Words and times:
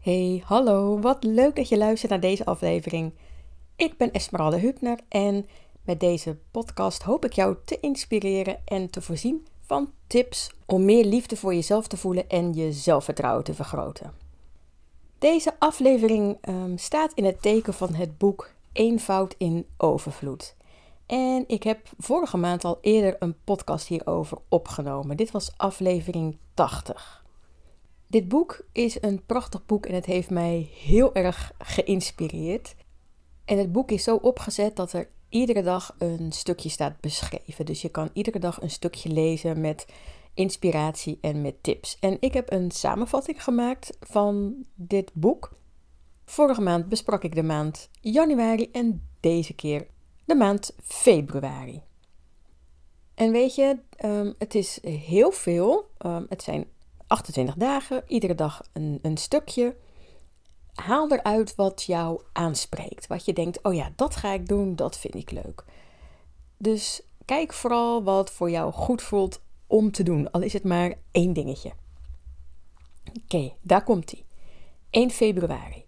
Hey, 0.00 0.42
hallo, 0.44 0.98
wat 0.98 1.24
leuk 1.24 1.56
dat 1.56 1.68
je 1.68 1.78
luistert 1.78 2.10
naar 2.10 2.20
deze 2.20 2.44
aflevering. 2.44 3.12
Ik 3.76 3.96
ben 3.96 4.12
Esmeralda 4.12 4.58
Hübner 4.58 4.98
en 5.08 5.46
met 5.84 6.00
deze 6.00 6.38
podcast 6.50 7.02
hoop 7.02 7.24
ik 7.24 7.32
jou 7.32 7.56
te 7.64 7.80
inspireren 7.80 8.58
en 8.64 8.90
te 8.90 9.00
voorzien 9.02 9.46
van 9.60 9.92
tips 10.06 10.50
om 10.66 10.84
meer 10.84 11.04
liefde 11.04 11.36
voor 11.36 11.54
jezelf 11.54 11.86
te 11.86 11.96
voelen 11.96 12.28
en 12.28 12.54
je 12.54 12.72
zelfvertrouwen 12.72 13.44
te 13.44 13.54
vergroten. 13.54 14.14
Deze 15.18 15.54
aflevering 15.58 16.38
um, 16.48 16.78
staat 16.78 17.12
in 17.14 17.24
het 17.24 17.42
teken 17.42 17.74
van 17.74 17.94
het 17.94 18.18
boek 18.18 18.50
Eenvoud 18.72 19.34
in 19.38 19.66
Overvloed. 19.76 20.56
En 21.06 21.44
ik 21.46 21.62
heb 21.62 21.88
vorige 21.98 22.36
maand 22.36 22.64
al 22.64 22.78
eerder 22.80 23.16
een 23.18 23.34
podcast 23.44 23.86
hierover 23.86 24.38
opgenomen. 24.48 25.16
Dit 25.16 25.30
was 25.30 25.52
aflevering 25.56 26.36
80. 26.54 27.19
Dit 28.10 28.28
boek 28.28 28.64
is 28.72 29.02
een 29.02 29.26
prachtig 29.26 29.66
boek 29.66 29.86
en 29.86 29.94
het 29.94 30.06
heeft 30.06 30.30
mij 30.30 30.70
heel 30.74 31.14
erg 31.14 31.52
geïnspireerd. 31.58 32.74
En 33.44 33.58
het 33.58 33.72
boek 33.72 33.90
is 33.90 34.04
zo 34.04 34.16
opgezet 34.16 34.76
dat 34.76 34.92
er 34.92 35.08
iedere 35.28 35.62
dag 35.62 35.94
een 35.98 36.32
stukje 36.32 36.68
staat 36.68 37.00
beschreven. 37.00 37.66
Dus 37.66 37.82
je 37.82 37.88
kan 37.88 38.10
iedere 38.12 38.38
dag 38.38 38.62
een 38.62 38.70
stukje 38.70 39.08
lezen 39.08 39.60
met 39.60 39.86
inspiratie 40.34 41.18
en 41.20 41.42
met 41.42 41.62
tips. 41.62 41.98
En 41.98 42.16
ik 42.20 42.32
heb 42.32 42.52
een 42.52 42.70
samenvatting 42.70 43.44
gemaakt 43.44 43.96
van 44.00 44.54
dit 44.74 45.10
boek. 45.14 45.52
Vorige 46.24 46.60
maand 46.60 46.88
besprak 46.88 47.24
ik 47.24 47.34
de 47.34 47.42
maand 47.42 47.88
januari 48.00 48.68
en 48.72 49.08
deze 49.20 49.54
keer 49.54 49.86
de 50.24 50.34
maand 50.34 50.74
februari. 50.82 51.82
En 53.14 53.32
weet 53.32 53.54
je, 53.54 53.78
um, 54.04 54.34
het 54.38 54.54
is 54.54 54.78
heel 54.82 55.30
veel. 55.30 55.90
Um, 56.06 56.26
het 56.28 56.42
zijn 56.42 56.66
28 57.10 57.54
dagen, 57.54 58.02
iedere 58.06 58.34
dag 58.34 58.62
een, 58.72 58.98
een 59.02 59.16
stukje. 59.16 59.76
Haal 60.74 61.12
eruit 61.12 61.54
wat 61.54 61.82
jou 61.82 62.22
aanspreekt. 62.32 63.06
Wat 63.06 63.24
je 63.24 63.32
denkt, 63.32 63.62
oh 63.62 63.74
ja, 63.74 63.92
dat 63.96 64.16
ga 64.16 64.32
ik 64.32 64.48
doen, 64.48 64.76
dat 64.76 64.98
vind 64.98 65.14
ik 65.14 65.30
leuk. 65.30 65.64
Dus 66.56 67.02
kijk 67.24 67.52
vooral 67.52 68.02
wat 68.02 68.30
voor 68.30 68.50
jou 68.50 68.72
goed 68.72 69.02
voelt 69.02 69.40
om 69.66 69.90
te 69.90 70.02
doen, 70.02 70.30
al 70.30 70.40
is 70.40 70.52
het 70.52 70.64
maar 70.64 70.94
één 71.10 71.32
dingetje. 71.32 71.72
Oké, 73.24 73.52
daar 73.60 73.84
komt 73.84 74.12
ie. 74.12 74.24
1 74.90 75.10
februari. 75.10 75.84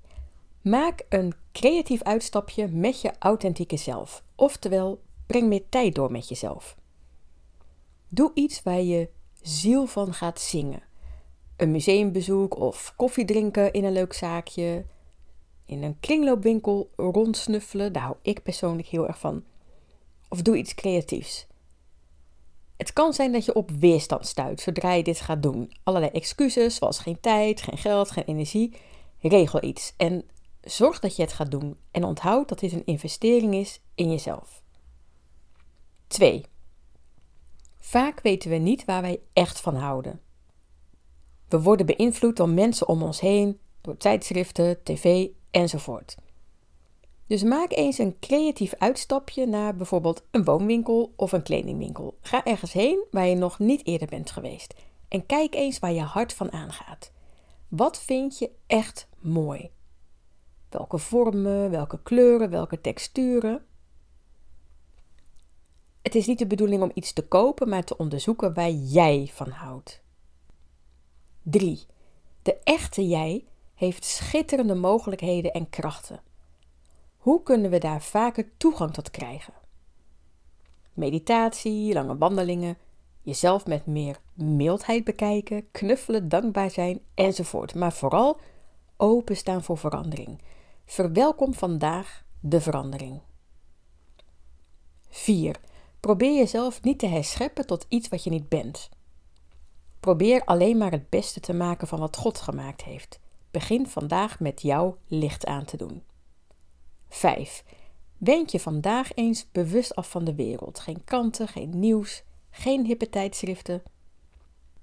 Maak 0.60 1.06
een 1.08 1.34
creatief 1.52 2.02
uitstapje 2.02 2.68
met 2.68 3.00
je 3.00 3.12
authentieke 3.18 3.76
zelf. 3.76 4.22
Oftewel, 4.34 5.02
breng 5.26 5.48
meer 5.48 5.68
tijd 5.68 5.94
door 5.94 6.10
met 6.12 6.28
jezelf. 6.28 6.76
Doe 8.08 8.30
iets 8.34 8.62
waar 8.62 8.80
je 8.80 9.08
ziel 9.40 9.86
van 9.86 10.14
gaat 10.14 10.40
zingen 10.40 10.90
een 11.62 11.70
museumbezoek 11.70 12.56
of 12.56 12.92
koffie 12.96 13.24
drinken 13.24 13.72
in 13.72 13.84
een 13.84 13.92
leuk 13.92 14.12
zaakje, 14.12 14.84
in 15.66 15.82
een 15.82 16.00
kringloopwinkel 16.00 16.90
rondsnuffelen, 16.96 17.92
daar 17.92 18.02
hou 18.02 18.16
ik 18.22 18.42
persoonlijk 18.42 18.88
heel 18.88 19.06
erg 19.06 19.18
van. 19.18 19.44
Of 20.28 20.42
doe 20.42 20.56
iets 20.56 20.74
creatiefs. 20.74 21.46
Het 22.76 22.92
kan 22.92 23.12
zijn 23.12 23.32
dat 23.32 23.44
je 23.44 23.54
op 23.54 23.70
weerstand 23.70 24.26
stuit 24.26 24.60
zodra 24.60 24.92
je 24.92 25.02
dit 25.02 25.20
gaat 25.20 25.42
doen. 25.42 25.72
Allerlei 25.82 26.12
excuses, 26.12 26.74
zoals 26.74 26.98
geen 26.98 27.20
tijd, 27.20 27.62
geen 27.62 27.78
geld, 27.78 28.10
geen 28.10 28.24
energie. 28.24 28.74
Regel 29.20 29.64
iets 29.64 29.94
en 29.96 30.24
zorg 30.60 30.98
dat 30.98 31.16
je 31.16 31.22
het 31.22 31.32
gaat 31.32 31.50
doen. 31.50 31.76
En 31.90 32.04
onthoud 32.04 32.48
dat 32.48 32.58
dit 32.58 32.72
een 32.72 32.86
investering 32.86 33.54
is 33.54 33.80
in 33.94 34.10
jezelf. 34.10 34.62
2. 36.06 36.44
Vaak 37.78 38.20
weten 38.20 38.50
we 38.50 38.56
niet 38.56 38.84
waar 38.84 39.02
wij 39.02 39.20
echt 39.32 39.60
van 39.60 39.74
houden. 39.74 40.20
We 41.52 41.62
worden 41.62 41.86
beïnvloed 41.86 42.36
door 42.36 42.48
mensen 42.48 42.88
om 42.88 43.02
ons 43.02 43.20
heen, 43.20 43.60
door 43.80 43.96
tijdschriften, 43.96 44.82
tv 44.82 45.28
enzovoort. 45.50 46.16
Dus 47.26 47.42
maak 47.42 47.72
eens 47.72 47.98
een 47.98 48.18
creatief 48.20 48.74
uitstapje 48.78 49.46
naar 49.46 49.76
bijvoorbeeld 49.76 50.24
een 50.30 50.44
woonwinkel 50.44 51.12
of 51.16 51.32
een 51.32 51.42
kledingwinkel. 51.42 52.18
Ga 52.20 52.44
ergens 52.44 52.72
heen 52.72 53.04
waar 53.10 53.26
je 53.26 53.34
nog 53.34 53.58
niet 53.58 53.86
eerder 53.86 54.08
bent 54.08 54.30
geweest 54.30 54.74
en 55.08 55.26
kijk 55.26 55.54
eens 55.54 55.78
waar 55.78 55.92
je 55.92 56.00
hart 56.00 56.32
van 56.32 56.52
aangaat. 56.52 57.12
Wat 57.68 58.00
vind 58.00 58.38
je 58.38 58.50
echt 58.66 59.08
mooi? 59.18 59.70
Welke 60.68 60.98
vormen, 60.98 61.70
welke 61.70 62.02
kleuren, 62.02 62.50
welke 62.50 62.80
texturen? 62.80 63.64
Het 66.02 66.14
is 66.14 66.26
niet 66.26 66.38
de 66.38 66.46
bedoeling 66.46 66.82
om 66.82 66.90
iets 66.94 67.12
te 67.12 67.26
kopen, 67.28 67.68
maar 67.68 67.84
te 67.84 67.96
onderzoeken 67.96 68.54
waar 68.54 68.70
jij 68.70 69.30
van 69.32 69.48
houdt. 69.48 70.02
3. 71.42 71.86
De 72.42 72.58
echte 72.64 73.08
jij 73.08 73.44
heeft 73.74 74.04
schitterende 74.04 74.74
mogelijkheden 74.74 75.52
en 75.52 75.68
krachten. 75.68 76.20
Hoe 77.16 77.42
kunnen 77.42 77.70
we 77.70 77.78
daar 77.78 78.02
vaker 78.02 78.56
toegang 78.56 78.92
tot 78.92 79.10
krijgen? 79.10 79.52
Meditatie, 80.92 81.92
lange 81.92 82.16
wandelingen, 82.16 82.78
jezelf 83.22 83.66
met 83.66 83.86
meer 83.86 84.20
mildheid 84.34 85.04
bekijken, 85.04 85.70
knuffelen, 85.70 86.28
dankbaar 86.28 86.70
zijn 86.70 87.00
enzovoort. 87.14 87.74
Maar 87.74 87.92
vooral 87.92 88.40
openstaan 88.96 89.62
voor 89.62 89.78
verandering. 89.78 90.42
Verwelkom 90.84 91.54
vandaag 91.54 92.24
de 92.40 92.60
verandering. 92.60 93.20
4. 95.08 95.60
Probeer 96.00 96.36
jezelf 96.36 96.82
niet 96.82 96.98
te 96.98 97.06
herscheppen 97.06 97.66
tot 97.66 97.86
iets 97.88 98.08
wat 98.08 98.24
je 98.24 98.30
niet 98.30 98.48
bent. 98.48 98.90
Probeer 100.02 100.44
alleen 100.44 100.76
maar 100.76 100.90
het 100.90 101.08
beste 101.08 101.40
te 101.40 101.52
maken 101.52 101.88
van 101.88 101.98
wat 101.98 102.16
God 102.16 102.38
gemaakt 102.38 102.82
heeft. 102.82 103.20
Begin 103.50 103.86
vandaag 103.86 104.40
met 104.40 104.62
jouw 104.62 104.96
licht 105.06 105.46
aan 105.46 105.64
te 105.64 105.76
doen. 105.76 106.02
5. 107.08 107.64
Wend 108.18 108.52
je 108.52 108.60
vandaag 108.60 109.14
eens 109.14 109.46
bewust 109.52 109.94
af 109.94 110.10
van 110.10 110.24
de 110.24 110.34
wereld. 110.34 110.78
Geen 110.78 111.04
kranten, 111.04 111.48
geen 111.48 111.78
nieuws, 111.78 112.22
geen 112.50 112.86
hippe 112.86 113.08
tijdschriften. 113.08 113.82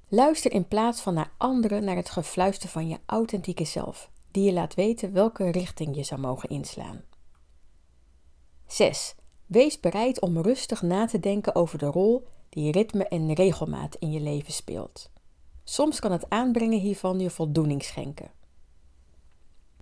Luister 0.08 0.52
in 0.52 0.68
plaats 0.68 1.02
van 1.02 1.14
naar 1.14 1.32
anderen 1.38 1.84
naar 1.84 1.96
het 1.96 2.10
gefluister 2.10 2.70
van 2.70 2.88
je 2.88 3.00
authentieke 3.06 3.66
zelf, 3.66 4.10
die 4.32 4.44
je 4.44 4.54
laat 4.54 4.74
weten 4.74 5.14
welke 5.14 5.50
richting 5.50 5.96
je 5.96 6.04
zou 6.04 6.22
mogen 6.22 6.50
inslaan. 6.50 7.02
6. 8.68 9.16
Wees 9.46 9.80
bereid 9.80 10.22
om 10.22 10.42
rustig 10.42 10.82
na 10.82 11.06
te 11.06 11.20
denken 11.20 11.56
over 11.56 11.78
de 11.78 11.86
rol 11.86 12.28
die 12.50 12.72
ritme 12.72 13.08
en 13.08 13.34
regelmaat 13.34 13.96
in 13.96 14.12
je 14.12 14.20
leven 14.20 14.54
speelt. 14.54 15.12
Soms 15.64 16.00
kan 16.00 16.12
het 16.12 16.30
aanbrengen 16.30 16.80
hiervan 16.80 17.20
je 17.20 17.30
voldoening 17.30 17.84
schenken. 17.84 18.32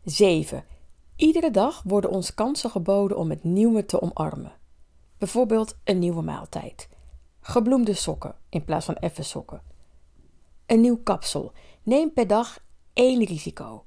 7. 0.04 0.66
Iedere 1.16 1.52
dag 1.52 1.82
worden 1.86 2.10
ons 2.10 2.34
kansen 2.34 2.70
geboden 2.70 3.18
om 3.18 3.30
het 3.30 3.44
nieuwe 3.44 3.86
te 3.86 4.02
omarmen. 4.02 4.52
Bijvoorbeeld 5.18 5.78
een 5.84 6.00
nieuwe 6.00 6.22
maaltijd. 6.22 6.90
Gebloemde 7.40 7.94
sokken 7.94 8.36
in 8.50 8.66
plaats 8.66 8.86
van 8.86 8.96
effe 8.96 9.24
sokken. 9.24 9.62
Een 10.66 10.82
nieuw 10.82 10.98
kapsel. 11.04 11.52
Neem 11.84 12.14
per 12.14 12.28
dag 12.28 12.60
één 12.94 13.26
risico. 13.26 13.86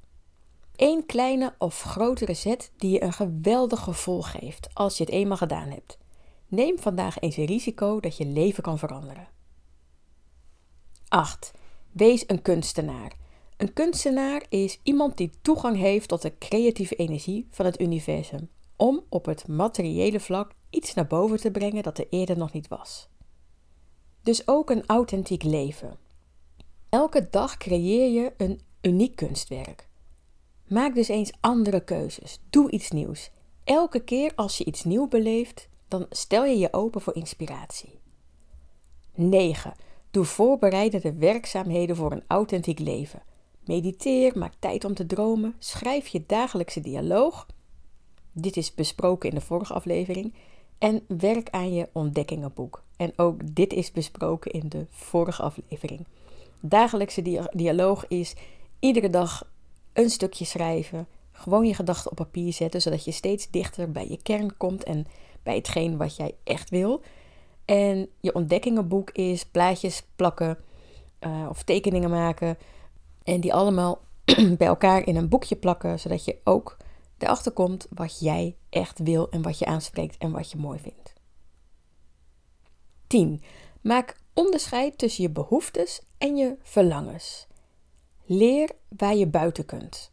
Eén 0.75 1.05
kleine 1.05 1.53
of 1.57 1.81
grotere 1.81 2.33
zet 2.33 2.71
die 2.77 2.91
je 2.91 3.03
een 3.03 3.13
geweldig 3.13 3.79
gevoel 3.79 4.21
geeft 4.21 4.69
als 4.73 4.97
je 4.97 5.03
het 5.03 5.13
eenmaal 5.13 5.37
gedaan 5.37 5.69
hebt. 5.69 5.97
Neem 6.51 6.79
vandaag 6.79 7.19
eens 7.19 7.37
een 7.37 7.45
risico 7.45 7.99
dat 7.99 8.17
je 8.17 8.25
leven 8.25 8.63
kan 8.63 8.79
veranderen. 8.79 9.27
8. 11.07 11.51
Wees 11.91 12.23
een 12.27 12.41
kunstenaar. 12.41 13.15
Een 13.57 13.73
kunstenaar 13.73 14.45
is 14.49 14.79
iemand 14.83 15.17
die 15.17 15.31
toegang 15.41 15.77
heeft 15.77 16.07
tot 16.07 16.21
de 16.21 16.37
creatieve 16.37 16.95
energie 16.95 17.47
van 17.49 17.65
het 17.65 17.81
universum, 17.81 18.49
om 18.75 19.03
op 19.09 19.25
het 19.25 19.47
materiële 19.47 20.19
vlak 20.19 20.51
iets 20.69 20.93
naar 20.93 21.07
boven 21.07 21.37
te 21.39 21.51
brengen 21.51 21.83
dat 21.83 21.97
er 21.97 22.07
eerder 22.09 22.37
nog 22.37 22.53
niet 22.53 22.67
was. 22.67 23.09
Dus 24.23 24.47
ook 24.47 24.69
een 24.69 24.85
authentiek 24.85 25.43
leven. 25.43 25.97
Elke 26.89 27.27
dag 27.29 27.57
creëer 27.57 28.09
je 28.21 28.33
een 28.37 28.61
uniek 28.81 29.15
kunstwerk. 29.15 29.87
Maak 30.67 30.95
dus 30.95 31.07
eens 31.07 31.31
andere 31.39 31.83
keuzes. 31.83 32.39
Doe 32.49 32.71
iets 32.71 32.91
nieuws. 32.91 33.31
Elke 33.63 34.03
keer 34.03 34.31
als 34.35 34.57
je 34.57 34.65
iets 34.65 34.83
nieuw 34.83 35.07
beleeft, 35.07 35.69
dan 35.91 36.05
stel 36.09 36.45
je 36.45 36.57
je 36.57 36.73
open 36.73 37.01
voor 37.01 37.15
inspiratie. 37.15 37.99
9. 39.15 39.73
Doe 40.11 40.25
voorbereidende 40.25 41.13
werkzaamheden 41.13 41.95
voor 41.95 42.11
een 42.11 42.23
authentiek 42.27 42.79
leven. 42.79 43.21
Mediteer, 43.65 44.37
maak 44.37 44.53
tijd 44.59 44.85
om 44.85 44.93
te 44.93 45.05
dromen, 45.05 45.55
schrijf 45.59 46.07
je 46.07 46.23
dagelijkse 46.27 46.81
dialoog. 46.81 47.47
Dit 48.31 48.57
is 48.57 48.73
besproken 48.73 49.29
in 49.29 49.35
de 49.35 49.41
vorige 49.41 49.73
aflevering. 49.73 50.33
En 50.77 51.03
werk 51.07 51.49
aan 51.49 51.73
je 51.73 51.89
ontdekkingenboek. 51.91 52.83
En 52.97 53.13
ook 53.15 53.55
dit 53.55 53.73
is 53.73 53.91
besproken 53.91 54.51
in 54.51 54.69
de 54.69 54.85
vorige 54.89 55.41
aflevering. 55.41 56.05
Dagelijkse 56.59 57.47
dialoog 57.51 58.07
is 58.07 58.35
iedere 58.79 59.09
dag 59.09 59.49
een 59.93 60.09
stukje 60.09 60.45
schrijven. 60.45 61.07
Gewoon 61.31 61.65
je 61.65 61.73
gedachten 61.73 62.11
op 62.11 62.17
papier 62.17 62.53
zetten, 62.53 62.81
zodat 62.81 63.05
je 63.05 63.11
steeds 63.11 63.49
dichter 63.49 63.91
bij 63.91 64.07
je 64.09 64.21
kern 64.21 64.57
komt 64.57 64.83
en 64.83 65.05
bij 65.43 65.55
hetgeen 65.55 65.97
wat 65.97 66.15
jij 66.15 66.35
echt 66.43 66.69
wil. 66.69 67.01
En 67.65 68.09
je 68.19 68.35
ontdekkingenboek 68.35 69.11
is 69.11 69.45
plaatjes 69.45 70.03
plakken 70.15 70.57
uh, 71.19 71.45
of 71.49 71.63
tekeningen 71.63 72.09
maken. 72.09 72.57
En 73.23 73.41
die 73.41 73.53
allemaal 73.53 74.01
bij 74.57 74.67
elkaar 74.67 75.07
in 75.07 75.15
een 75.15 75.29
boekje 75.29 75.55
plakken, 75.55 75.99
zodat 75.99 76.25
je 76.25 76.37
ook 76.43 76.77
erachter 77.17 77.51
komt 77.51 77.87
wat 77.89 78.19
jij 78.19 78.55
echt 78.69 78.99
wil 78.99 79.29
en 79.29 79.41
wat 79.41 79.59
je 79.59 79.65
aanspreekt 79.65 80.17
en 80.17 80.31
wat 80.31 80.51
je 80.51 80.57
mooi 80.57 80.79
vindt. 80.79 81.13
10. 83.07 83.43
Maak 83.81 84.19
onderscheid 84.33 84.97
tussen 84.97 85.23
je 85.23 85.29
behoeftes 85.29 86.01
en 86.17 86.35
je 86.35 86.57
verlangens. 86.61 87.47
Leer 88.25 88.69
waar 88.97 89.15
je 89.15 89.27
buiten 89.27 89.65
kunt. 89.65 90.09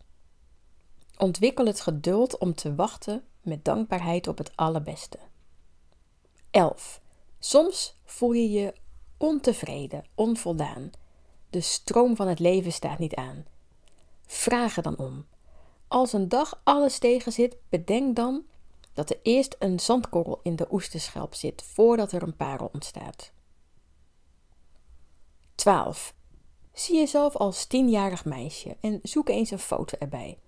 Ontwikkel 1.17 1.67
het 1.67 1.81
geduld 1.81 2.39
om 2.39 2.55
te 2.55 2.75
wachten 2.75 3.23
met 3.49 3.65
dankbaarheid 3.65 4.29
op 4.29 4.39
het 4.39 4.57
allerbeste. 4.57 5.19
11. 6.51 7.01
Soms 7.39 8.01
voel 8.05 8.33
je 8.33 8.51
je 8.51 8.75
ontevreden, 9.17 10.05
onvoldaan. 10.15 10.91
De 11.51 11.61
stroom 11.61 12.17
van 12.17 12.29
het 12.29 12.39
leven 12.39 12.73
staat 12.73 12.99
niet 12.99 13.15
aan. 13.15 13.45
Vraag 14.27 14.77
er 14.77 14.83
dan 14.83 14.99
om. 14.99 15.27
Als 15.89 16.13
een 16.13 16.29
dag 16.29 16.61
alles 16.65 16.99
tegenzit, 16.99 17.57
bedenk 17.69 18.17
dan 18.17 18.45
dat 18.93 19.11
er 19.11 19.19
eerst 19.23 19.57
een 19.59 19.81
zandkorrel 19.81 20.41
in 20.43 20.57
de 20.57 20.67
oesterschelp 20.71 21.35
zit 21.35 21.63
voordat 21.63 22.13
er 22.13 22.23
een 22.23 22.37
parel 22.37 22.71
ontstaat. 22.73 23.33
12. 25.55 26.15
Zie 26.73 26.97
jezelf 26.97 27.37
als 27.37 27.67
tienjarig 27.67 28.25
meisje 28.25 28.77
en 28.81 29.01
zoek 29.03 29.29
eens 29.29 29.51
een 29.51 29.59
foto 29.59 29.97
erbij. 29.99 30.39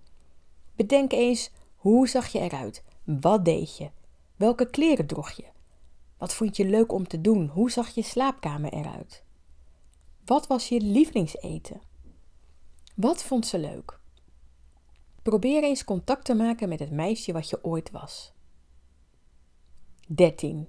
Bedenk 0.75 1.11
eens 1.11 1.51
hoe 1.75 2.07
zag 2.07 2.27
je 2.27 2.39
eruit? 2.39 2.83
Wat 3.03 3.45
deed 3.45 3.77
je? 3.77 3.89
Welke 4.35 4.69
kleren 4.69 5.05
droeg 5.05 5.31
je? 5.31 5.45
Wat 6.17 6.33
vond 6.33 6.57
je 6.57 6.65
leuk 6.65 6.91
om 6.91 7.07
te 7.07 7.21
doen? 7.21 7.47
Hoe 7.47 7.71
zag 7.71 7.89
je 7.89 8.01
slaapkamer 8.01 8.73
eruit? 8.73 9.23
Wat 10.25 10.47
was 10.47 10.69
je 10.69 10.81
lievelingseten? 10.81 11.81
Wat 12.95 13.23
vond 13.23 13.45
ze 13.47 13.59
leuk? 13.59 13.99
Probeer 15.21 15.63
eens 15.63 15.83
contact 15.83 16.25
te 16.25 16.33
maken 16.33 16.69
met 16.69 16.79
het 16.79 16.91
meisje 16.91 17.33
wat 17.33 17.49
je 17.49 17.63
ooit 17.63 17.91
was. 17.91 18.33
13. 20.07 20.67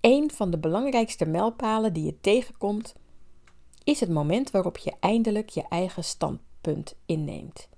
Een 0.00 0.30
van 0.30 0.50
de 0.50 0.58
belangrijkste 0.58 1.26
mijlpalen 1.26 1.92
die 1.92 2.04
je 2.04 2.20
tegenkomt 2.20 2.94
is 3.84 4.00
het 4.00 4.10
moment 4.10 4.50
waarop 4.50 4.78
je 4.78 4.92
eindelijk 5.00 5.48
je 5.48 5.68
eigen 5.68 6.04
standpunt 6.04 6.96
inneemt. 7.06 7.68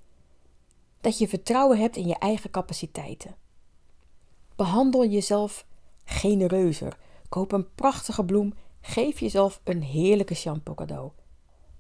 Dat 1.01 1.19
je 1.19 1.29
vertrouwen 1.29 1.79
hebt 1.79 1.97
in 1.97 2.07
je 2.07 2.19
eigen 2.19 2.51
capaciteiten. 2.51 3.37
Behandel 4.57 5.07
jezelf 5.07 5.67
genereuzer. 6.05 6.99
Koop 7.29 7.53
een 7.53 7.75
prachtige 7.75 8.25
bloem. 8.25 8.55
Geef 8.81 9.21
jezelf 9.21 9.61
een 9.65 9.83
heerlijke 9.83 10.35
shampoo 10.35 10.75
cadeau. 10.75 11.11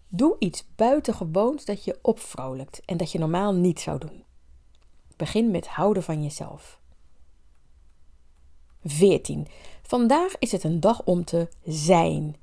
Doe 0.08 0.36
iets 0.38 0.66
buitengewoons 0.74 1.64
dat 1.64 1.84
je 1.84 1.98
opvrolijkt 2.02 2.82
en 2.84 2.96
dat 2.96 3.12
je 3.12 3.18
normaal 3.18 3.54
niet 3.54 3.80
zou 3.80 3.98
doen. 3.98 4.24
Begin 5.16 5.50
met 5.50 5.66
houden 5.66 6.02
van 6.02 6.22
jezelf. 6.22 6.80
14. 8.84 9.46
Vandaag 9.82 10.38
is 10.38 10.52
het 10.52 10.64
een 10.64 10.80
dag 10.80 11.02
om 11.04 11.24
te 11.24 11.48
zijn. 11.64 12.36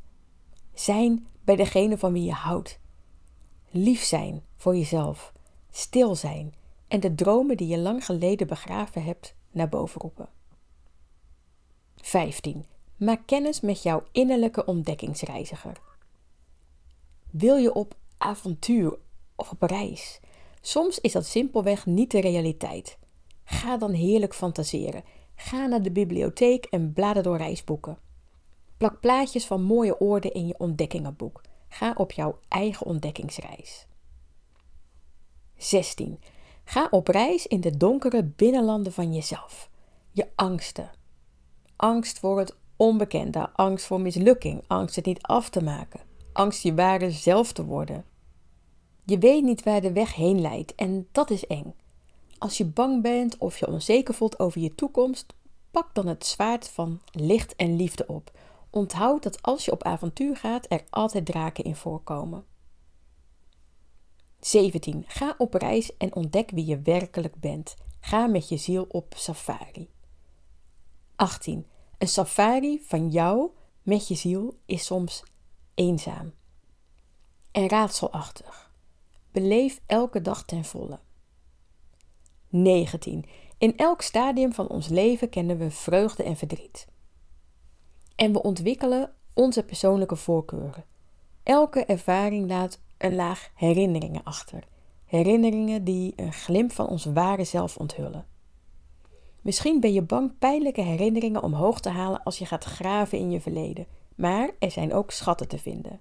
Zijn 0.74 1.28
bij 1.44 1.56
degene 1.56 1.98
van 1.98 2.14
wie 2.14 2.24
je 2.24 2.32
houdt. 2.32 2.80
Lief 3.70 4.04
zijn 4.04 4.44
voor 4.56 4.76
jezelf. 4.76 5.34
Stil 5.72 6.16
zijn 6.16 6.54
en 6.88 7.00
de 7.00 7.16
dromen 7.16 7.58
die 7.58 7.68
je 7.68 7.78
lang 7.78 8.06
geleden 8.06 8.48
begraven 8.48 9.04
hebt 9.04 9.36
naar 9.54 9.70
boven 9.70 10.02
roepen. 10.02 10.30
15. 11.96 12.66
Maak 12.98 13.22
kennis 13.26 13.62
met 13.62 13.84
jouw 13.84 14.04
innerlijke 14.12 14.66
ontdekkingsreiziger. 14.66 15.82
Wil 17.30 17.56
je 17.56 17.74
op 17.74 17.96
avontuur 18.18 18.98
of 19.36 19.52
op 19.52 19.62
reis? 19.62 20.20
Soms 20.62 21.00
is 21.00 21.12
dat 21.12 21.26
simpelweg 21.26 21.86
niet 21.86 22.12
de 22.12 22.22
realiteit. 22.22 22.98
Ga 23.44 23.78
dan 23.78 23.92
heerlijk 23.92 24.34
fantaseren. 24.34 25.04
Ga 25.36 25.66
naar 25.66 25.82
de 25.82 25.92
bibliotheek 25.92 26.66
en 26.66 26.94
blader 26.94 27.24
door 27.24 27.38
reisboeken. 27.38 27.98
Plak 28.78 29.00
plaatjes 29.00 29.46
van 29.46 29.64
mooie 29.64 30.00
oorden 30.00 30.34
in 30.34 30.48
je 30.48 30.56
ontdekkingenboek. 30.58 31.42
Ga 31.70 31.94
op 31.98 32.12
jouw 32.12 32.40
eigen 32.48 32.86
ontdekkingsreis. 32.86 33.88
16. 35.58 36.20
Ga 36.64 36.88
op 36.92 37.08
reis 37.08 37.48
in 37.48 37.62
de 37.62 37.78
donkere 37.78 38.24
binnenlanden 38.24 38.94
van 38.94 39.14
jezelf. 39.14 39.70
Je 40.12 40.28
angsten. 40.36 40.92
Angst 41.76 42.20
voor 42.20 42.40
het 42.40 42.56
onbekende, 42.76 43.50
angst 43.54 43.86
voor 43.86 44.02
mislukking, 44.02 44.64
angst 44.68 44.96
het 44.96 45.06
niet 45.06 45.22
af 45.22 45.50
te 45.50 45.64
maken, 45.64 46.00
angst 46.34 46.64
je 46.64 46.74
ware 46.74 47.12
zelf 47.12 47.52
te 47.54 47.66
worden. 47.66 48.06
Je 49.06 49.18
weet 49.18 49.44
niet 49.44 49.64
waar 49.64 49.82
de 49.82 49.92
weg 49.92 50.16
heen 50.16 50.42
leidt 50.42 50.76
en 50.76 51.08
dat 51.12 51.30
is 51.30 51.48
eng. 51.48 51.76
Als 52.38 52.58
je 52.58 52.66
bang 52.66 53.02
bent 53.02 53.38
of 53.38 53.58
je 53.58 53.68
onzeker 53.68 54.14
voelt 54.14 54.40
over 54.40 54.62
je 54.62 54.76
toekomst, 54.76 55.34
pak 55.72 55.90
dan 55.94 56.08
het 56.08 56.26
zwaard 56.26 56.70
van 56.70 57.02
licht 57.12 57.56
en 57.56 57.76
liefde 57.76 58.08
op 58.08 58.32
Onthoud 58.76 59.24
dat 59.24 59.42
als 59.42 59.66
je 59.66 59.72
op 59.72 59.84
avontuur 59.84 60.38
gaat, 60.38 60.66
er 60.70 60.84
altijd 60.90 61.26
draken 61.26 61.64
in 61.64 61.76
voorkomen. 61.76 62.46
17. 64.46 65.04
Ga 65.08 65.36
op 65.38 65.54
reis 65.54 65.98
en 65.98 66.16
ontdek 66.16 66.50
wie 66.52 66.66
je 66.66 66.82
werkelijk 66.82 67.40
bent. 67.40 67.76
Ga 68.00 68.28
met 68.28 68.50
je 68.50 68.58
ziel 68.58 68.86
op 68.90 69.14
safari. 69.18 69.90
18. 71.16 71.66
Een 71.98 72.08
safari 72.08 72.82
van 72.84 73.10
jou 73.10 73.50
met 73.82 74.08
je 74.08 74.16
ziel 74.16 74.58
is 74.66 74.86
soms 74.86 75.24
eenzaam 75.74 76.34
en 77.54 77.70
raadselachtig. 77.70 78.72
Beleef 79.32 79.82
elke 79.86 80.22
dag 80.22 80.46
ten 80.46 80.66
volle. 80.66 81.00
19. 82.50 83.26
In 83.58 83.78
elk 83.78 84.02
stadium 84.02 84.54
van 84.54 84.68
ons 84.68 84.88
leven 84.88 85.30
kennen 85.30 85.58
we 85.58 85.72
vreugde 85.72 86.24
en 86.24 86.38
verdriet. 86.38 86.88
En 88.16 88.34
we 88.34 88.42
ontwikkelen 88.42 89.14
onze 89.34 89.64
persoonlijke 89.64 90.16
voorkeuren. 90.16 90.86
Elke 91.44 91.86
ervaring 91.86 92.48
laat 92.48 92.80
een 93.04 93.16
laag 93.16 93.50
herinneringen 93.56 94.24
achter. 94.24 94.64
Herinneringen 95.06 95.84
die 95.84 96.14
een 96.16 96.34
glimp 96.34 96.72
van 96.72 96.88
ons 96.88 97.06
ware 97.06 97.44
zelf 97.44 97.78
onthullen. 97.78 98.26
Misschien 99.42 99.80
ben 99.80 99.94
je 99.94 100.02
bang 100.02 100.38
pijnlijke 100.40 100.82
herinneringen 100.82 101.44
omhoog 101.44 101.80
te 101.80 101.90
halen 101.90 102.24
als 102.24 102.38
je 102.38 102.46
gaat 102.46 102.64
graven 102.64 103.18
in 103.18 103.32
je 103.32 103.42
verleden, 103.42 103.88
maar 104.16 104.50
er 104.60 104.72
zijn 104.72 104.94
ook 104.94 105.12
schatten 105.12 105.48
te 105.48 105.58
vinden. 105.58 106.00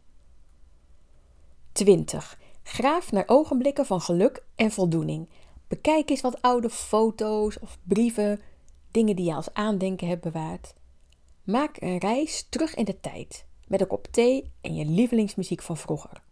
20. 1.73 2.39
Graaf 2.63 3.13
naar 3.13 3.25
ogenblikken 3.27 3.87
van 3.87 4.01
geluk 4.01 4.45
en 4.55 4.71
voldoening. 4.71 5.29
Bekijk 5.69 6.11
eens 6.11 6.21
wat 6.21 6.43
oude 6.43 6.71
foto's 6.71 7.59
of 7.61 7.79
brieven, 7.83 8.41
dingen 8.91 9.17
die 9.17 9.25
je 9.25 9.35
als 9.35 9.53
aandenken 9.53 10.09
hebt 10.09 10.23
bewaard. 10.23 10.75
Maak 11.45 11.77
een 11.81 11.99
reis 11.99 12.47
terug 12.49 12.75
in 12.75 12.85
de 12.85 13.01
tijd 13.01 13.47
met 13.67 13.81
een 13.81 13.87
kop 13.87 14.07
thee 14.11 14.53
en 14.61 14.75
je 14.75 14.85
lievelingsmuziek 14.85 15.63
van 15.63 15.77
vroeger. 15.77 16.23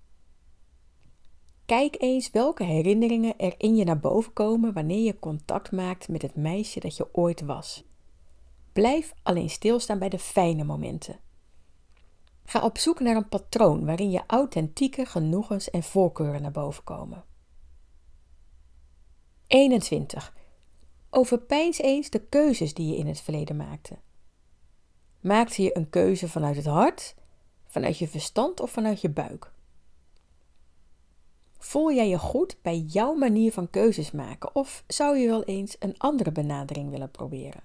Kijk 1.71 1.97
eens 1.99 2.31
welke 2.31 2.65
herinneringen 2.65 3.39
er 3.39 3.55
in 3.59 3.77
je 3.77 3.85
naar 3.85 3.99
boven 3.99 4.33
komen 4.33 4.73
wanneer 4.73 5.05
je 5.05 5.19
contact 5.19 5.73
maakt 5.73 6.09
met 6.09 6.23
het 6.23 6.35
meisje 6.35 6.81
dat 6.81 6.97
je 6.97 7.15
ooit 7.15 7.41
was. 7.41 7.85
Blijf 8.73 9.15
alleen 9.23 9.51
stilstaan 9.51 9.99
bij 9.99 10.09
de 10.09 10.19
fijne 10.19 10.65
momenten. 10.65 11.21
Ga 12.45 12.65
op 12.65 12.79
zoek 12.79 13.01
naar 13.01 13.17
een 13.17 13.29
patroon 13.29 13.85
waarin 13.85 14.11
je 14.11 14.23
authentieke 14.27 15.05
genoegens 15.05 15.71
en 15.71 15.83
voorkeuren 15.83 16.43
naar 16.43 16.51
boven 16.51 16.85
komen. 16.85 17.25
21. 19.47 20.37
Overpijns 21.11 21.79
eens 21.79 22.11
de 22.11 22.21
keuzes 22.21 22.75
die 22.75 22.91
je 22.91 22.97
in 22.97 23.07
het 23.07 23.21
verleden 23.21 23.57
maakte. 23.57 23.99
Maakte 25.21 25.63
je 25.63 25.77
een 25.77 25.91
keuze 25.91 26.29
vanuit 26.29 26.57
het 26.57 26.67
hart, 26.67 27.15
vanuit 27.67 27.99
je 27.99 28.09
verstand 28.09 28.61
of 28.61 28.71
vanuit 28.71 29.01
je 29.01 29.11
buik? 29.11 29.53
Voel 31.63 31.93
jij 31.93 32.09
je 32.09 32.19
goed 32.19 32.57
bij 32.63 32.79
jouw 32.79 33.15
manier 33.15 33.53
van 33.53 33.71
keuzes 33.71 34.11
maken 34.11 34.55
of 34.55 34.85
zou 34.87 35.17
je 35.17 35.27
wel 35.27 35.45
eens 35.45 35.77
een 35.79 35.99
andere 35.99 36.33
benadering 36.33 36.91
willen 36.91 37.11
proberen? 37.11 37.63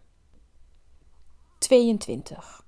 22. 1.57 2.65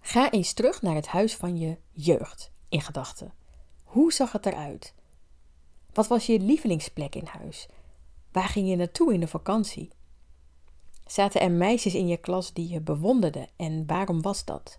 Ga 0.00 0.30
eens 0.30 0.52
terug 0.52 0.82
naar 0.82 0.94
het 0.94 1.06
huis 1.06 1.36
van 1.36 1.56
je 1.56 1.78
jeugd 1.90 2.50
in 2.68 2.80
gedachten. 2.80 3.32
Hoe 3.84 4.12
zag 4.12 4.32
het 4.32 4.46
eruit? 4.46 4.94
Wat 5.92 6.06
was 6.06 6.26
je 6.26 6.40
lievelingsplek 6.40 7.14
in 7.14 7.26
huis? 7.26 7.68
Waar 8.32 8.48
ging 8.48 8.68
je 8.68 8.76
naartoe 8.76 9.12
in 9.12 9.20
de 9.20 9.28
vakantie? 9.28 9.90
Zaten 11.06 11.40
er 11.40 11.50
meisjes 11.50 11.94
in 11.94 12.06
je 12.06 12.16
klas 12.16 12.52
die 12.52 12.68
je 12.68 12.80
bewonderde 12.80 13.48
en 13.56 13.86
waarom 13.86 14.22
was 14.22 14.44
dat? 14.44 14.78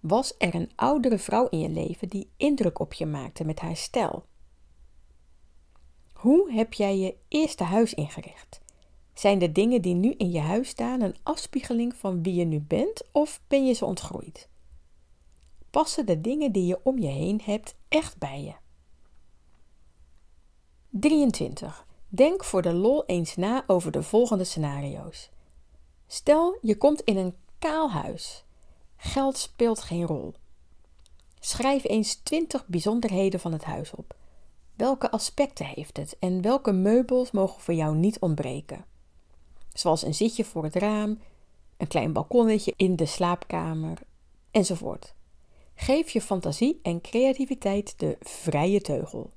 Was 0.00 0.34
er 0.38 0.54
een 0.54 0.70
oudere 0.74 1.18
vrouw 1.18 1.48
in 1.48 1.58
je 1.58 1.68
leven 1.68 2.08
die 2.08 2.30
indruk 2.36 2.78
op 2.78 2.92
je 2.92 3.06
maakte 3.06 3.44
met 3.44 3.60
haar 3.60 3.76
stijl? 3.76 4.24
Hoe 6.12 6.52
heb 6.52 6.72
jij 6.72 6.98
je 6.98 7.16
eerste 7.28 7.64
huis 7.64 7.94
ingericht? 7.94 8.60
Zijn 9.14 9.38
de 9.38 9.52
dingen 9.52 9.82
die 9.82 9.94
nu 9.94 10.14
in 10.16 10.30
je 10.30 10.40
huis 10.40 10.68
staan 10.68 11.00
een 11.00 11.16
afspiegeling 11.22 11.94
van 11.94 12.22
wie 12.22 12.34
je 12.34 12.44
nu 12.44 12.60
bent 12.60 13.02
of 13.12 13.40
ben 13.48 13.66
je 13.66 13.72
ze 13.72 13.84
ontgroeid? 13.84 14.48
Passen 15.70 16.06
de 16.06 16.20
dingen 16.20 16.52
die 16.52 16.66
je 16.66 16.80
om 16.82 16.98
je 16.98 17.08
heen 17.08 17.40
hebt 17.44 17.74
echt 17.88 18.18
bij 18.18 18.42
je? 18.42 18.54
23. 20.90 21.86
Denk 22.08 22.44
voor 22.44 22.62
de 22.62 22.72
lol 22.72 23.04
eens 23.06 23.36
na 23.36 23.64
over 23.66 23.92
de 23.92 24.02
volgende 24.02 24.44
scenario's. 24.44 25.30
Stel, 26.06 26.58
je 26.62 26.76
komt 26.76 27.00
in 27.00 27.16
een 27.16 27.34
kaal 27.58 27.90
huis. 27.90 28.44
Geld 29.00 29.36
speelt 29.36 29.80
geen 29.80 30.06
rol. 30.06 30.34
Schrijf 31.40 31.84
eens 31.84 32.14
20 32.14 32.66
bijzonderheden 32.66 33.40
van 33.40 33.52
het 33.52 33.64
huis 33.64 33.94
op. 33.94 34.14
Welke 34.76 35.10
aspecten 35.10 35.66
heeft 35.66 35.96
het 35.96 36.16
en 36.18 36.42
welke 36.42 36.72
meubels 36.72 37.30
mogen 37.30 37.60
voor 37.60 37.74
jou 37.74 37.96
niet 37.96 38.18
ontbreken? 38.18 38.84
Zoals 39.72 40.02
een 40.02 40.14
zitje 40.14 40.44
voor 40.44 40.64
het 40.64 40.74
raam, 40.74 41.18
een 41.76 41.86
klein 41.86 42.12
balkonnetje 42.12 42.72
in 42.76 42.96
de 42.96 43.06
slaapkamer 43.06 43.98
enzovoort. 44.50 45.14
Geef 45.74 46.10
je 46.10 46.20
fantasie 46.20 46.80
en 46.82 47.00
creativiteit 47.00 47.98
de 47.98 48.16
vrije 48.20 48.80
teugel. 48.80 49.30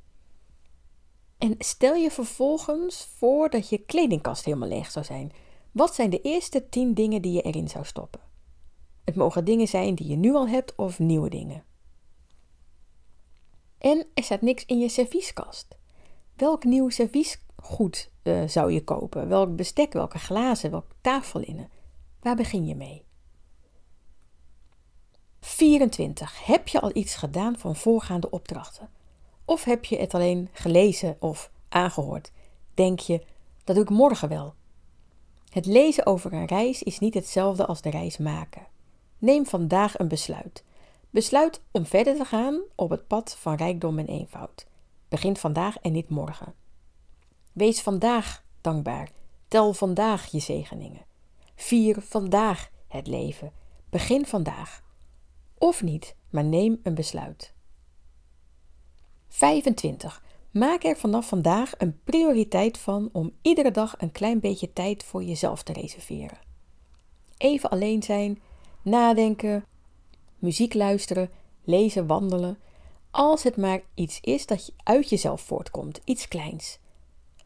En 1.38 1.56
stel 1.58 1.96
je 1.96 2.12
vervolgens 2.12 3.08
voor 3.18 3.50
dat 3.50 3.70
je 3.70 3.78
kledingkast 3.78 4.46
helemaal 4.46 4.68
leeg 4.68 4.92
zou 4.92 5.06
zijn. 5.06 5.32
Wat 5.72 5.96
zijn 5.96 6.10
de 6.10 6.22
eerste 6.22 6.70
10 6.70 6.94
dingen 6.94 7.22
die 7.22 7.34
je 7.34 7.42
erin 7.42 7.70
zou 7.70 7.86
stoppen? 7.86 8.31
Het 9.04 9.16
mogen 9.16 9.46
dingen 9.46 9.68
zijn 9.68 9.96
die 9.96 10.08
je 10.08 10.16
nu 10.16 10.34
al 10.34 10.48
hebt 10.48 10.76
of 10.76 11.00
nieuwe 11.00 11.30
dingen. 11.30 11.64
En 13.78 14.08
er 14.14 14.24
staat 14.24 14.42
niks 14.42 14.66
in 14.66 14.80
je 14.80 14.90
servieskast. 14.90 15.78
Welk 16.36 16.64
nieuw 16.64 16.90
serviesgoed 16.90 18.12
uh, 18.24 18.48
zou 18.48 18.72
je 18.72 18.84
kopen? 18.84 19.28
Welk 19.28 19.56
bestek, 19.56 19.94
welke 19.94 20.20
glazen, 20.20 20.72
welk 20.72 20.92
tafellinnen? 21.02 21.70
Waar 22.20 22.36
begin 22.36 22.66
je 22.66 22.76
mee? 22.76 23.04
24. 25.40 26.46
Heb 26.46 26.68
je 26.68 26.82
al 26.82 26.92
iets 26.94 27.16
gedaan 27.16 27.58
van 27.58 27.76
voorgaande 27.76 28.30
opdrachten? 28.30 28.90
Of 29.46 29.64
heb 29.64 29.86
je 29.86 29.98
het 29.98 30.14
alleen 30.14 30.50
gelezen 30.52 31.18
of 31.20 31.52
aangehoord? 31.70 32.32
Denk 32.74 33.00
je, 33.00 33.26
dat 33.64 33.76
doe 33.76 33.84
ik 33.84 33.90
morgen 33.90 34.30
wel. 34.30 34.54
Het 35.50 35.66
lezen 35.66 36.06
over 36.06 36.34
een 36.34 36.46
reis 36.46 36.84
is 36.84 37.00
niet 37.00 37.14
hetzelfde 37.14 37.66
als 37.66 37.82
de 37.82 37.90
reis 37.90 38.18
maken. 38.18 38.68
Neem 39.22 39.46
vandaag 39.46 40.00
een 40.00 40.08
besluit. 40.08 40.64
Besluit 41.10 41.62
om 41.72 41.86
verder 41.86 42.16
te 42.16 42.26
gaan 42.26 42.62
op 42.76 42.90
het 42.90 43.08
pad 43.08 43.36
van 43.40 43.56
rijkdom 43.56 44.00
en 44.00 44.08
eenvoud. 44.08 44.68
Begin 45.10 45.38
vandaag 45.38 45.78
en 45.78 45.92
niet 45.92 46.10
morgen. 46.10 46.54
Wees 47.52 47.82
vandaag 47.82 48.44
dankbaar. 48.62 49.12
Tel 49.48 49.74
vandaag 49.74 50.32
je 50.32 50.40
zegeningen. 50.40 51.06
Vier 51.56 52.02
vandaag 52.02 52.70
het 52.88 53.08
leven. 53.08 53.52
Begin 53.90 54.26
vandaag. 54.26 54.84
Of 55.58 55.84
niet, 55.84 56.16
maar 56.30 56.44
neem 56.44 56.80
een 56.84 56.96
besluit. 56.96 57.54
25. 59.28 60.24
Maak 60.52 60.84
er 60.84 60.98
vanaf 60.98 61.28
vandaag 61.28 61.72
een 61.78 62.00
prioriteit 62.04 62.78
van 62.78 63.10
om 63.12 63.32
iedere 63.42 63.72
dag 63.72 63.96
een 63.98 64.12
klein 64.12 64.40
beetje 64.40 64.74
tijd 64.74 65.04
voor 65.04 65.24
jezelf 65.24 65.64
te 65.64 65.74
reserveren. 65.74 66.40
Even 67.38 67.70
alleen 67.70 68.04
zijn, 68.04 68.42
nadenken, 68.84 69.66
muziek 70.40 70.74
luisteren, 70.74 71.30
lezen, 71.64 72.08
wandelen. 72.08 72.58
Als 73.12 73.44
het 73.44 73.58
maar 73.58 73.82
iets 73.94 74.20
is 74.20 74.46
dat 74.46 74.66
je 74.66 74.74
uit 74.84 75.10
jezelf 75.10 75.42
voortkomt, 75.42 76.02
iets 76.04 76.28
kleins. 76.28 76.80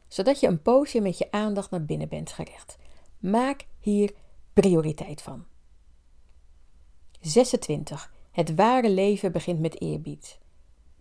Zodat 0.07 0.39
je 0.39 0.47
een 0.47 0.61
poosje 0.61 1.01
met 1.01 1.17
je 1.17 1.31
aandacht 1.31 1.71
naar 1.71 1.85
binnen 1.85 2.09
bent 2.09 2.31
gericht. 2.31 2.77
Maak 3.19 3.65
hier 3.79 4.13
prioriteit 4.53 5.21
van. 5.21 5.45
26. 7.21 8.13
Het 8.31 8.55
ware 8.55 8.89
leven 8.89 9.31
begint 9.31 9.59
met 9.59 9.81
eerbied. 9.81 10.39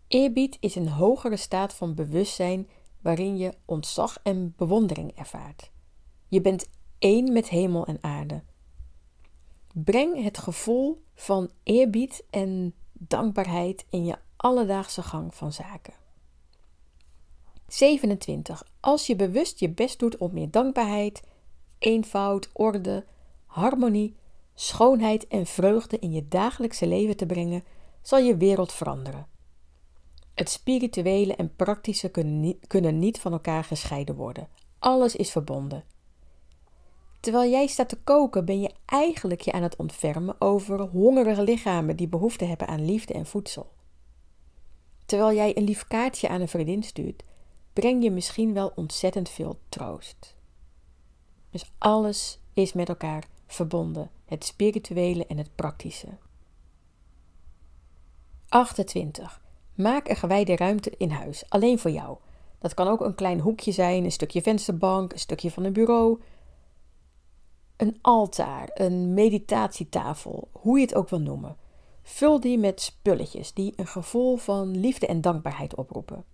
Eerbied 0.09 0.57
is 0.61 0.75
een 0.75 0.89
hogere 0.89 1.37
staat 1.37 1.75
van 1.75 1.95
bewustzijn 1.95 2.69
waarin 3.01 3.37
je 3.37 3.53
ontzag 3.65 4.19
en 4.23 4.55
bewondering 4.57 5.17
ervaart. 5.17 5.71
Je 6.29 6.41
bent 6.41 6.69
één 6.99 7.33
met 7.33 7.49
hemel 7.49 7.87
en 7.87 7.99
aarde. 8.01 8.43
Breng 9.77 10.23
het 10.23 10.39
gevoel 10.39 11.05
van 11.15 11.51
eerbied 11.63 12.25
en 12.31 12.75
dankbaarheid 12.93 13.85
in 13.91 14.05
je 14.05 14.17
alledaagse 14.37 15.03
gang 15.03 15.35
van 15.35 15.53
zaken. 15.53 15.93
27. 17.67 18.65
Als 18.81 19.07
je 19.07 19.17
bewust 19.17 19.59
je 19.59 19.71
best 19.71 19.99
doet 19.99 20.17
om 20.17 20.33
meer 20.33 20.51
dankbaarheid, 20.51 21.23
eenvoud, 21.79 22.51
orde, 22.53 23.05
harmonie, 23.47 24.17
schoonheid 24.55 25.27
en 25.27 25.47
vreugde 25.47 25.99
in 25.99 26.13
je 26.13 26.29
dagelijkse 26.29 26.87
leven 26.87 27.17
te 27.17 27.27
brengen, 27.27 27.65
zal 28.03 28.19
je 28.19 28.37
wereld 28.37 28.73
veranderen. 28.73 29.27
Het 30.35 30.49
spirituele 30.51 31.35
en 31.35 31.57
praktische 31.57 32.11
kunnen 32.67 32.99
niet, 32.99 33.21
van 33.21 33.33
elkaar 33.33 33.65
gescheiden 33.65 34.15
worden. 34.15 34.49
Alles 34.79 35.17
is 35.17 35.31
verbonden. 35.31 35.85
Terwijl 37.25 37.51
jij 37.51 37.67
staat 37.67 37.89
te 37.89 37.99
koken, 38.05 38.45
ben 38.45 38.61
je 38.61 38.71
eigenlijk 38.85 39.41
je 39.41 39.53
aan 39.53 39.63
het 39.63 39.77
ontfermen 39.77 40.41
over 40.41 40.81
hongerige 40.81 41.43
lichamen 41.43 41.97
die 41.97 42.09
behoefte 42.09 42.45
hebben 42.45 42.67
aan 42.67 42.85
liefde 42.85 43.15
en 43.15 43.27
voedsel. 43.27 43.71
Terwijl 45.07 45.37
jij 45.37 45.57
een 45.57 45.65
lief 45.65 45.87
kaartje 45.87 46.29
aan 46.29 46.41
een 46.41 46.49
vriendin 46.49 46.83
stuurt, 46.83 47.23
breng 47.73 48.03
je 48.03 48.11
misschien 48.11 48.53
wel 48.53 48.73
ontzettend 48.75 49.29
veel 49.29 49.59
troost. 49.69 50.37
Dus 51.51 51.73
alles 51.79 52.39
is 52.53 52.73
met 52.73 52.89
elkaar 52.89 53.25
verbonden, 53.47 54.11
het 54.25 54.45
spirituele 54.45 55.27
en 55.27 55.39
het 55.39 55.55
praktische. 55.55 56.09
28. 58.49 59.43
Maak 59.75 60.09
een 60.09 60.17
gewijde 60.17 60.57
ruimte 60.57 60.93
in 60.97 61.11
huis, 61.11 61.45
alleen 61.49 61.79
voor 61.79 61.91
jou. 61.91 62.17
Dat 62.59 62.75
kan 62.75 62.89
ook 62.89 63.01
een 63.01 63.15
klein 63.15 63.41
hoekje 63.41 63.73
zijn, 63.73 64.05
een 64.05 64.13
stukje 64.13 64.43
vensterbank, 64.43 65.13
een 65.13 65.19
stukje 65.19 65.51
van 65.51 65.65
een 65.65 65.73
bureau, 65.73 66.21
een 67.77 67.99
altaar, 68.01 68.71
een 68.75 69.15
meditatietafel, 69.15 70.49
hoe 70.53 70.79
je 70.79 70.85
het 70.85 70.95
ook 70.95 71.09
wil 71.09 71.21
noemen. 71.21 71.57
Vul 72.03 72.41
die 72.41 72.59
met 72.59 72.81
spulletjes 72.81 73.53
die 73.53 73.73
een 73.77 73.87
gevoel 73.87 74.37
van 74.37 74.79
liefde 74.81 75.07
en 75.07 75.21
dankbaarheid 75.21 75.75
oproepen. 75.75 76.25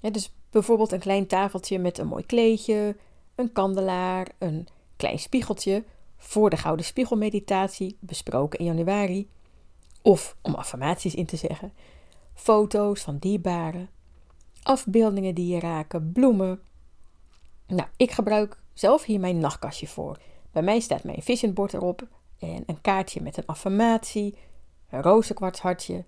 dus 0.00 0.34
bijvoorbeeld 0.50 0.92
een 0.92 1.00
klein 1.00 1.26
tafeltje 1.26 1.78
met 1.78 1.98
een 1.98 2.06
mooi 2.06 2.26
kleedje, 2.26 2.96
een 3.34 3.52
kandelaar, 3.52 4.28
een 4.38 4.66
klein 4.96 5.18
spiegeltje 5.18 5.84
voor 6.16 6.50
de 6.50 6.56
Gouden 6.56 6.84
Spiegelmeditatie, 6.84 7.96
besproken 8.00 8.58
in 8.58 8.64
januari, 8.64 9.30
of 10.02 10.36
om 10.42 10.54
affirmaties 10.54 11.14
in 11.14 11.26
te 11.26 11.36
zeggen, 11.36 11.72
foto's 12.34 13.00
van 13.00 13.18
dierbaren, 13.18 13.90
afbeeldingen 14.62 15.34
die 15.34 15.54
je 15.54 15.60
raken, 15.60 16.12
bloemen. 16.12 16.60
Nou, 17.66 17.88
ik 17.96 18.10
gebruik 18.10 18.61
zelf 18.74 19.04
hier 19.04 19.20
mijn 19.20 19.38
nachtkastje 19.38 19.86
voor. 19.86 20.18
Bij 20.50 20.62
mij 20.62 20.80
staat 20.80 21.04
mijn 21.04 21.22
visionbord 21.22 21.72
erop 21.74 22.08
en 22.38 22.62
een 22.66 22.80
kaartje 22.80 23.20
met 23.20 23.36
een 23.36 23.46
affirmatie, 23.46 24.38
een 24.90 25.02
rozenkwartshartje. 25.02 26.04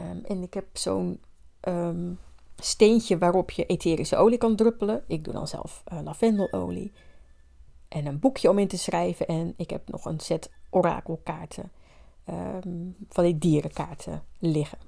Um, 0.00 0.24
en 0.24 0.42
ik 0.42 0.54
heb 0.54 0.66
zo'n 0.72 1.20
um, 1.68 2.18
steentje 2.56 3.18
waarop 3.18 3.50
je 3.50 3.66
etherische 3.66 4.16
olie 4.16 4.38
kan 4.38 4.56
druppelen. 4.56 5.04
Ik 5.06 5.24
doe 5.24 5.32
dan 5.32 5.48
zelf 5.48 5.82
uh, 5.92 6.00
lavendelolie. 6.02 6.92
En 7.88 8.06
een 8.06 8.18
boekje 8.18 8.50
om 8.50 8.58
in 8.58 8.68
te 8.68 8.78
schrijven. 8.78 9.26
En 9.26 9.54
ik 9.56 9.70
heb 9.70 9.88
nog 9.88 10.04
een 10.04 10.20
set 10.20 10.50
orakelkaarten. 10.70 11.72
Um, 12.28 12.96
van 13.08 13.24
die 13.24 13.38
dierenkaarten 13.38 14.22
liggen. 14.38 14.78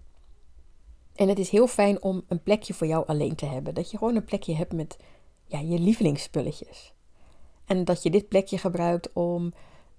En 1.14 1.28
het 1.28 1.38
is 1.38 1.50
heel 1.50 1.66
fijn 1.66 2.02
om 2.02 2.24
een 2.28 2.42
plekje 2.42 2.74
voor 2.74 2.86
jou 2.86 3.06
alleen 3.06 3.34
te 3.34 3.46
hebben. 3.46 3.74
Dat 3.74 3.90
je 3.90 3.98
gewoon 3.98 4.16
een 4.16 4.24
plekje 4.24 4.54
hebt 4.54 4.72
met 4.72 4.98
ja, 5.46 5.58
je 5.58 5.78
lievelingsspulletjes. 5.78 6.92
En 7.64 7.84
dat 7.84 8.02
je 8.02 8.10
dit 8.10 8.28
plekje 8.28 8.58
gebruikt 8.58 9.12
om 9.12 9.52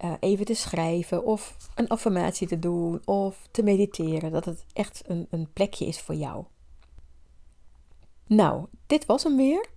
uh, 0.03 0.13
even 0.19 0.45
te 0.45 0.53
schrijven 0.53 1.25
of 1.25 1.57
een 1.75 1.87
affirmatie 1.87 2.47
te 2.47 2.59
doen 2.59 3.01
of 3.05 3.47
te 3.51 3.63
mediteren. 3.63 4.31
Dat 4.31 4.45
het 4.45 4.65
echt 4.73 5.01
een, 5.07 5.27
een 5.29 5.47
plekje 5.53 5.85
is 5.85 6.01
voor 6.01 6.15
jou. 6.15 6.45
Nou, 8.27 8.65
dit 8.87 9.05
was 9.05 9.23
hem 9.23 9.37
weer. 9.37 9.67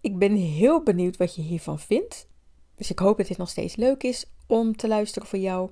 Ik 0.00 0.18
ben 0.18 0.34
heel 0.34 0.82
benieuwd 0.82 1.16
wat 1.16 1.34
je 1.34 1.42
hiervan 1.42 1.78
vindt. 1.78 2.28
Dus 2.74 2.90
ik 2.90 2.98
hoop 2.98 3.16
dat 3.16 3.26
dit 3.26 3.36
nog 3.36 3.48
steeds 3.48 3.76
leuk 3.76 4.02
is 4.02 4.26
om 4.46 4.76
te 4.76 4.88
luisteren 4.88 5.28
voor 5.28 5.38
jou. 5.38 5.70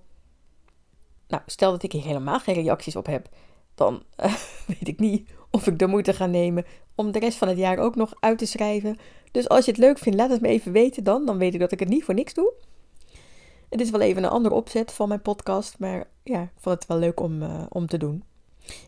Nou, 1.28 1.42
stel 1.46 1.70
dat 1.70 1.82
ik 1.82 1.92
hier 1.92 2.02
helemaal 2.02 2.40
geen 2.40 2.54
reacties 2.54 2.96
op 2.96 3.06
heb, 3.06 3.28
dan 3.74 4.02
uh, 4.16 4.34
weet 4.66 4.88
ik 4.88 4.98
niet 4.98 5.30
of 5.58 5.66
ik 5.66 5.78
de 5.78 5.86
moeite 5.86 6.12
ga 6.12 6.26
nemen 6.26 6.64
om 6.94 7.12
de 7.12 7.18
rest 7.18 7.38
van 7.38 7.48
het 7.48 7.58
jaar 7.58 7.78
ook 7.78 7.94
nog 7.94 8.14
uit 8.20 8.38
te 8.38 8.46
schrijven. 8.46 8.98
Dus 9.30 9.48
als 9.48 9.64
je 9.64 9.70
het 9.70 9.80
leuk 9.80 9.98
vindt, 9.98 10.18
laat 10.18 10.30
het 10.30 10.40
me 10.40 10.48
even 10.48 10.72
weten 10.72 11.04
dan. 11.04 11.26
Dan 11.26 11.38
weet 11.38 11.54
ik 11.54 11.60
dat 11.60 11.72
ik 11.72 11.80
het 11.80 11.88
niet 11.88 12.04
voor 12.04 12.14
niks 12.14 12.34
doe. 12.34 12.52
Het 13.68 13.80
is 13.80 13.90
wel 13.90 14.00
even 14.00 14.24
een 14.24 14.30
andere 14.30 14.54
opzet 14.54 14.92
van 14.92 15.08
mijn 15.08 15.22
podcast, 15.22 15.78
maar 15.78 16.08
ja, 16.22 16.42
ik 16.42 16.50
vond 16.56 16.78
het 16.78 16.86
wel 16.86 16.98
leuk 16.98 17.20
om, 17.20 17.42
uh, 17.42 17.62
om 17.68 17.86
te 17.86 17.98
doen. 17.98 18.24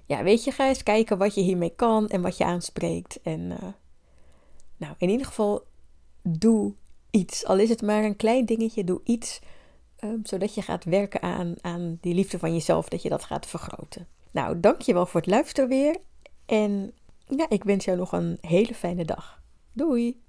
Ja, 0.07 0.23
weet 0.23 0.45
je, 0.45 0.51
ga 0.51 0.69
eens 0.69 0.83
kijken 0.83 1.19
wat 1.19 1.35
je 1.35 1.41
hiermee 1.41 1.73
kan 1.77 2.09
en 2.09 2.23
wat 2.23 2.37
je 2.37 2.45
aanspreekt. 2.45 3.21
En 3.23 3.41
uh, 3.41 3.59
nou, 4.77 4.95
in 4.99 5.09
ieder 5.09 5.27
geval, 5.27 5.65
doe 6.23 6.75
iets. 7.11 7.45
Al 7.45 7.59
is 7.59 7.69
het 7.69 7.83
maar 7.83 8.05
een 8.05 8.17
klein 8.17 8.45
dingetje, 8.45 8.85
doe 8.85 9.01
iets. 9.05 9.41
Um, 10.05 10.21
zodat 10.23 10.55
je 10.55 10.63
gaat 10.63 10.85
werken 10.85 11.23
aan, 11.23 11.55
aan 11.61 11.99
die 12.01 12.15
liefde 12.15 12.39
van 12.39 12.53
jezelf, 12.53 12.89
dat 12.89 13.03
je 13.03 13.09
dat 13.09 13.25
gaat 13.25 13.47
vergroten. 13.47 14.07
Nou, 14.31 14.61
dankjewel 14.61 15.07
voor 15.07 15.21
het 15.21 15.31
luisteren 15.31 15.69
weer. 15.69 15.97
En 16.51 16.93
ja, 17.27 17.49
ik 17.49 17.65
wens 17.65 17.85
jou 17.85 17.99
nog 17.99 18.13
een 18.13 18.39
hele 18.41 18.75
fijne 18.75 19.05
dag. 19.05 19.43
Doei! 19.73 20.23